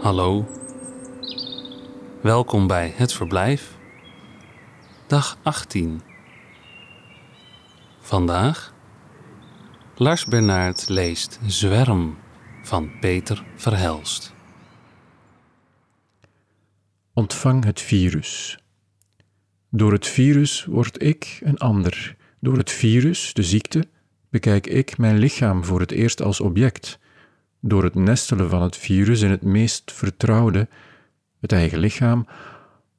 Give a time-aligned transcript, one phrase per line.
[0.00, 0.46] Hallo.
[2.22, 3.76] Welkom bij Het Verblijf.
[5.06, 6.00] Dag 18.
[8.00, 8.74] Vandaag
[9.94, 12.16] Lars Bernard leest Zwerm
[12.62, 14.34] van Peter Verhelst.
[17.12, 18.58] Ontvang het virus.
[19.70, 22.16] Door het virus word ik een ander.
[22.40, 23.84] Door het virus, de ziekte,
[24.30, 26.98] bekijk ik mijn lichaam voor het eerst als object.
[27.66, 30.68] Door het nestelen van het virus in het meest vertrouwde,
[31.40, 32.26] het eigen lichaam,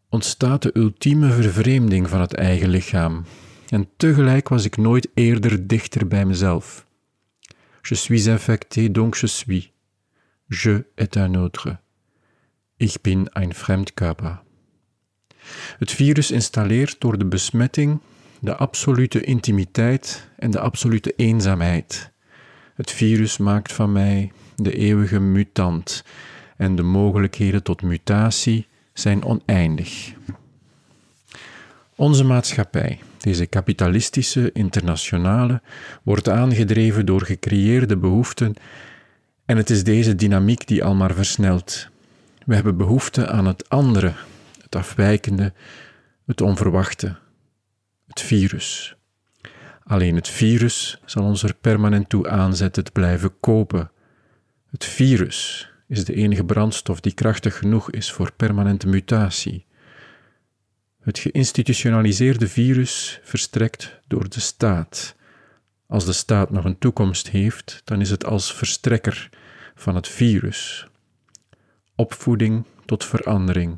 [0.09, 3.25] ontstaat de ultieme vervreemding van het eigen lichaam.
[3.69, 6.85] En tegelijk was ik nooit eerder dichter bij mezelf.
[7.81, 9.71] Je suis infecté, donc je suis.
[10.47, 11.79] Je est un autre.
[12.77, 14.41] Ich bin ein Fremdkörper.
[15.77, 17.99] Het virus installeert door de besmetting
[18.39, 22.11] de absolute intimiteit en de absolute eenzaamheid.
[22.77, 26.03] Het virus maakt van mij de eeuwige mutant
[26.57, 30.13] en de mogelijkheden tot mutatie zijn oneindig.
[31.95, 35.61] Onze maatschappij, deze kapitalistische, internationale,
[36.03, 38.53] wordt aangedreven door gecreëerde behoeften
[39.45, 41.89] en het is deze dynamiek die al maar versnelt.
[42.45, 44.13] We hebben behoefte aan het andere,
[44.61, 45.53] het afwijkende,
[46.25, 47.15] het onverwachte,
[48.07, 48.96] het virus.
[49.87, 53.91] Alleen het virus zal ons er permanent toe aanzetten te blijven kopen.
[54.69, 59.65] Het virus is de enige brandstof die krachtig genoeg is voor permanente mutatie.
[61.01, 65.15] Het geïnstitutionaliseerde virus verstrekt door de staat.
[65.87, 69.29] Als de staat nog een toekomst heeft, dan is het als verstrekker
[69.75, 70.87] van het virus.
[71.95, 73.77] Opvoeding tot verandering.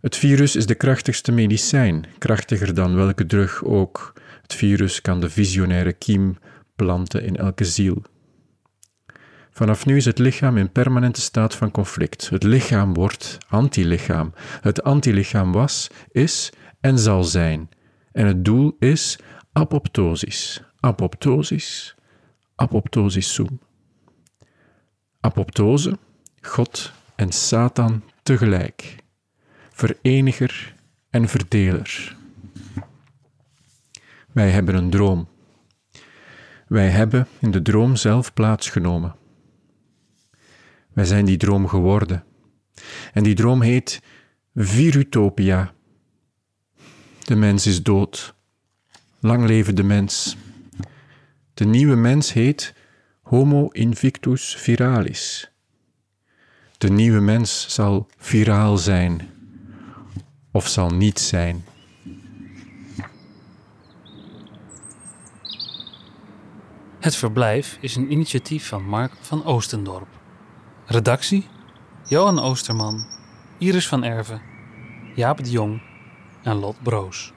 [0.00, 4.12] Het virus is de krachtigste medicijn, krachtiger dan welke drug ook.
[4.42, 6.38] Het virus kan de visionaire kiem
[6.76, 8.02] planten in elke ziel.
[9.50, 12.28] Vanaf nu is het lichaam in permanente staat van conflict.
[12.28, 14.32] Het lichaam wordt antilichaam.
[14.60, 17.68] Het antilichaam was, is en zal zijn.
[18.12, 19.18] En het doel is
[19.52, 20.62] apoptosis.
[20.80, 21.94] Apoptosis,
[22.54, 23.60] apoptosis sum.
[25.20, 25.98] Apoptose,
[26.40, 28.99] God en Satan tegelijk.
[29.80, 30.74] Vereniger
[31.10, 32.16] en verdeler.
[34.32, 35.28] Wij hebben een droom.
[36.66, 39.16] Wij hebben in de droom zelf plaatsgenomen.
[40.92, 42.24] Wij zijn die droom geworden.
[43.12, 44.02] En die droom heet
[44.54, 45.72] Virutopia.
[47.24, 48.34] De mens is dood.
[49.20, 50.36] Lang leven de mens.
[51.54, 52.74] De nieuwe mens heet
[53.22, 55.52] Homo invictus viralis.
[56.78, 59.38] De nieuwe mens zal viraal zijn
[60.50, 61.64] of zal niet zijn.
[67.00, 70.08] Het Verblijf is een initiatief van Mark van Oostendorp.
[70.86, 71.46] Redactie:
[72.04, 73.06] Johan Oosterman,
[73.58, 74.42] Iris van Erven,
[75.14, 75.82] Jaap de Jong
[76.42, 77.32] en Lot Broos.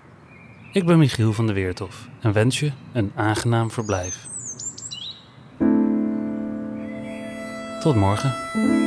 [0.72, 4.28] Ik ben Michiel van der Weertof en wens je een aangenaam verblijf.
[7.81, 8.82] Tot morgen.